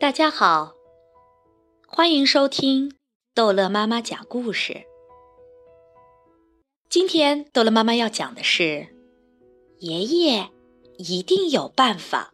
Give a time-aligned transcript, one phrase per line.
[0.00, 0.74] 大家好，
[1.88, 2.94] 欢迎收听
[3.34, 4.84] 逗乐妈妈讲故事。
[6.88, 8.86] 今天逗乐妈妈要讲的是：
[9.80, 10.50] 爷爷
[10.98, 12.32] 一定有办法。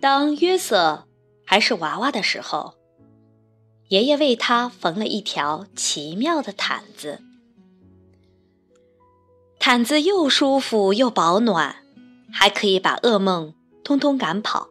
[0.00, 1.06] 当约瑟
[1.44, 2.72] 还是娃娃的时候，
[3.88, 7.20] 爷爷为他缝了一条奇妙的毯子。
[9.58, 11.84] 毯子又舒服又保暖，
[12.32, 13.52] 还可以把噩梦。
[13.84, 14.68] 通通赶跑。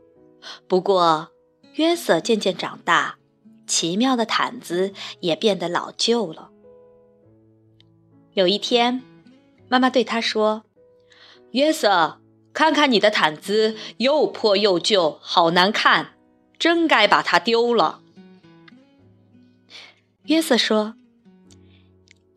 [0.67, 1.31] 不过，
[1.73, 3.17] 约瑟渐渐长大，
[3.67, 6.49] 奇妙的毯子也变得老旧了。
[8.33, 9.03] 有一天，
[9.69, 10.63] 妈妈对他说
[11.51, 12.19] ：“约瑟，
[12.53, 16.17] 看看你的毯子，又破又旧，好难看，
[16.57, 18.01] 真该把它丢了。”
[20.25, 20.95] 约瑟说：“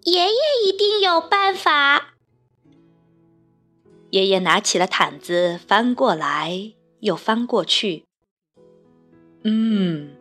[0.04, 2.03] 爷爷一定有办法。”
[4.14, 8.04] 爷爷拿起了毯子，翻过来又翻过去。
[9.42, 10.14] 嗯，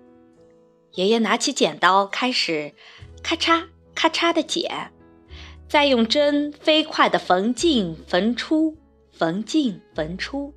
[0.94, 2.74] 爷爷拿起剪刀，开始
[3.22, 4.92] 咔嚓咔嚓的剪，
[5.70, 8.76] 再用针飞快的缝进缝出，
[9.12, 10.56] 缝进缝出。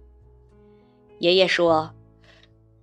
[1.19, 1.95] 爷爷说：“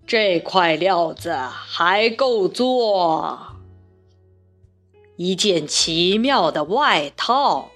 [0.06, 3.58] 这块料子还够做
[5.16, 7.72] 一件奇妙的外套。”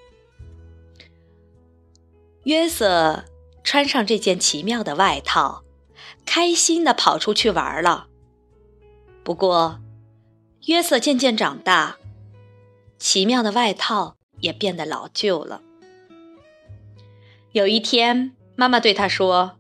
[2.48, 3.26] 约瑟
[3.62, 5.66] 穿上这件奇妙的外套，
[6.26, 8.08] 开心地跑出去玩了。
[9.22, 9.82] 不过，
[10.68, 11.98] 约瑟渐渐长大，
[12.98, 15.62] 奇妙的外套也变得老旧了。
[17.52, 19.58] 有一天，妈妈对他说：“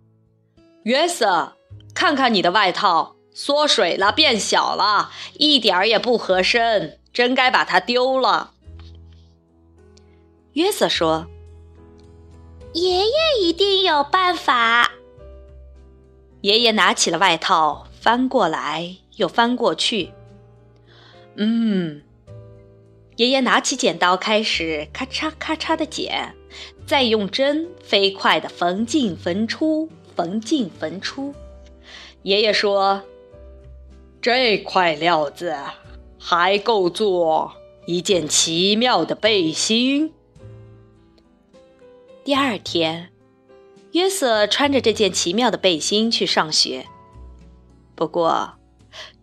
[0.84, 1.58] 约瑟，
[1.94, 8.54] 看看你的外套，缩水了，变小了，一点儿也不合身，真该把它丢了。”
[10.56, 11.28] 约瑟说。
[12.73, 14.92] 爷爷一定有办法。
[16.42, 20.12] 爷爷拿起了外套，翻过来又翻过去。
[21.36, 22.04] 嗯，
[23.16, 26.36] 爷爷拿起剪刀，开始咔嚓咔嚓的剪，
[26.86, 31.34] 再用针飞快的缝进缝出，缝进缝出。
[32.24, 33.03] 爷爷说
[34.22, 35.56] ：“这块料子
[36.20, 37.53] 还够做
[37.86, 40.14] 一件奇妙的背心。”
[42.28, 43.14] 第二天，
[43.94, 46.86] 约瑟穿着这件奇妙的背心去上学。
[47.96, 48.56] 不过，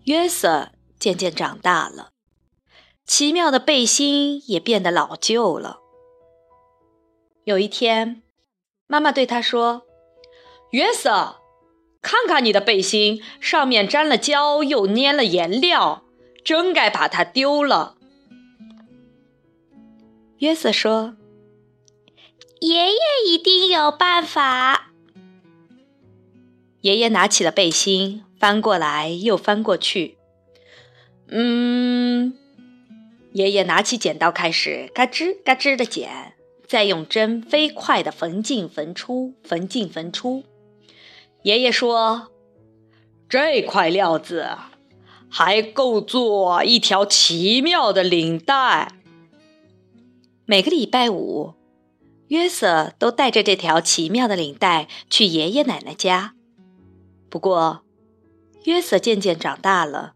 [0.05, 2.13] 约瑟渐渐长大了，
[3.05, 5.81] 奇妙的背心也变得老旧了。
[7.45, 8.23] 有一天，
[8.87, 9.83] 妈妈对他说
[10.73, 11.37] ：“约瑟，
[12.01, 16.05] 看看你的背心，上面沾了胶，又粘了颜料，
[16.43, 17.99] 真该把它丢了。”
[20.41, 21.17] 约瑟说。
[22.61, 24.91] 爷爷一定有办法。
[26.81, 30.17] 爷爷拿起了背心，翻过来又翻过去。
[31.29, 32.35] 嗯，
[33.33, 36.35] 爷爷拿起剪刀，开始嘎吱嘎吱的剪，
[36.67, 40.45] 再用针飞快的缝进缝出，缝进缝出。
[41.43, 42.29] 爷爷说
[43.29, 44.57] ：“这块料子
[45.31, 48.93] 还够做一条奇妙的领带。”
[50.47, 51.55] 每个礼拜五。
[52.29, 56.35] 约瑟都带着这条奇妙的领带去爷爷奶奶家。
[57.29, 57.83] 不过，
[58.65, 60.15] 约瑟渐渐长大了，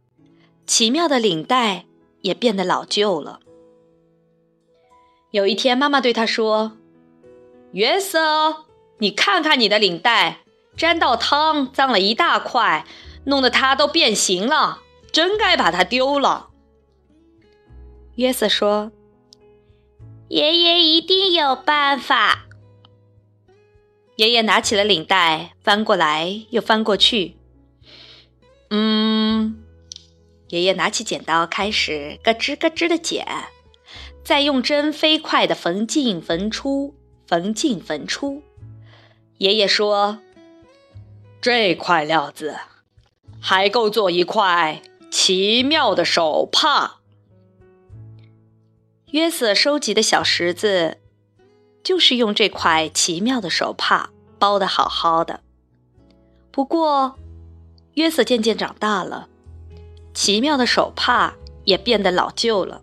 [0.67, 1.85] 奇妙的领带
[2.23, 3.41] 也变得老旧了。
[5.31, 6.79] 有一天，妈妈对他说
[7.73, 8.65] ：“约瑟，
[8.99, 10.45] 你看看你的领带，
[10.77, 12.87] 沾到汤，脏了一大块，
[13.25, 14.81] 弄得它都变形了，
[15.13, 16.49] 真该把它丢了。”
[18.17, 18.91] 约瑟说。
[20.29, 22.47] 爷爷一定有办法。
[24.17, 27.37] 爷爷拿起了领带，翻过来又翻过去。
[28.69, 29.59] 嗯，
[30.49, 33.27] 爷爷拿起剪刀，开始咯吱咯吱的剪，
[34.23, 36.95] 再用针飞快的缝进缝出，
[37.27, 38.43] 缝进缝出。
[39.39, 40.19] 爷爷说
[41.41, 42.57] ：“这块料子
[43.41, 46.97] 还够做一块奇妙的手帕。”
[49.13, 50.99] 约瑟收集的小石子，
[51.83, 55.41] 就是用这块奇妙的手帕包的好好的。
[56.51, 57.17] 不过，
[57.95, 59.31] 约瑟渐渐长大了，
[60.13, 61.35] 奇妙的手帕
[61.65, 62.83] 也变得老旧了。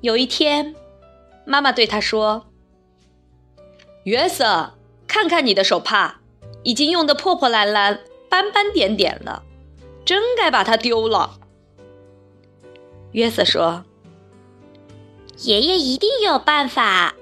[0.00, 0.74] 有一天，
[1.44, 2.46] 妈妈对他说
[4.04, 4.72] ：“约瑟，
[5.06, 6.20] 看看你的手帕，
[6.62, 9.42] 已经用得破破烂烂、斑斑点点了，
[10.06, 11.38] 真该把它丢了。”
[13.12, 13.84] 约瑟说。
[15.42, 17.16] 爷爷一定有办法。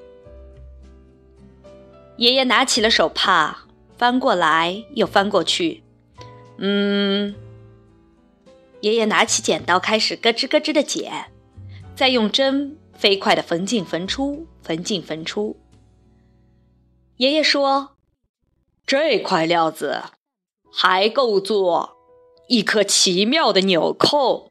[2.18, 3.64] 爷爷拿起了手帕，
[3.96, 5.82] 翻过来又翻过去。
[6.58, 7.34] 嗯，
[8.82, 11.30] 爷爷拿起剪刀，开始咯吱咯吱的剪，
[11.96, 15.56] 再用针飞快的缝进缝出，缝进缝出。
[17.16, 17.96] 爷爷说
[18.86, 20.02] ：“这块料子
[20.70, 21.96] 还够做
[22.48, 24.50] 一颗奇妙的纽扣。”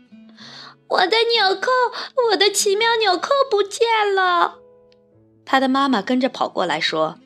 [0.91, 1.71] 我的纽扣，
[2.29, 4.59] 我的奇妙纽扣不见了！”
[5.45, 7.17] 他的妈妈跟着跑过来说：“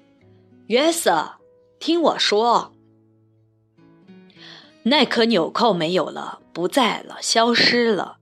[0.68, 1.34] 约瑟，
[1.80, 2.74] 听我说，
[4.84, 8.18] 那颗纽扣没有了，不在了，消失了。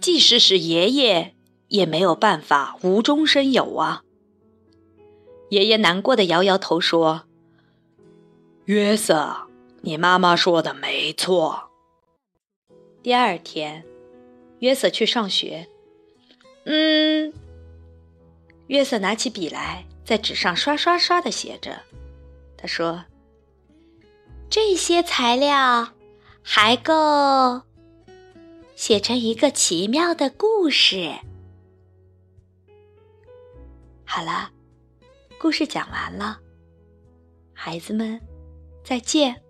[0.00, 1.34] 即使是爷爷，
[1.68, 4.02] 也没有办法无中生有啊。”
[5.50, 7.22] 爷爷难过的摇摇头说
[8.66, 9.48] ：“约瑟，
[9.80, 11.70] 你妈妈说的没错。”
[13.02, 13.84] 第二天，
[14.60, 15.68] 约瑟去上学。
[16.64, 17.32] 嗯，
[18.66, 21.80] 约瑟拿起笔来，在纸上刷刷刷的写着。
[22.56, 23.04] 他说
[24.50, 25.88] ：“这些材料
[26.42, 27.62] 还够
[28.74, 31.14] 写成一个奇妙的故事。”
[34.04, 34.50] 好了。
[35.40, 36.40] 故事讲完了，
[37.52, 38.20] 孩子们，
[38.82, 39.40] 再见。